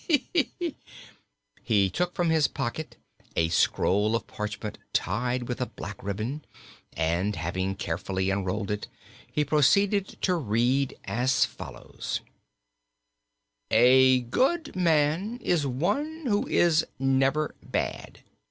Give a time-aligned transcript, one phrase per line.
[1.61, 2.97] He took from his pocket
[3.35, 6.43] a scroll of parchment tied with a black ribbon,
[6.97, 8.87] and having carefully unrolled it,
[9.31, 12.21] he proceeded to read as follows:
[13.69, 18.21] "'A Good Man is One who is Never Bad.'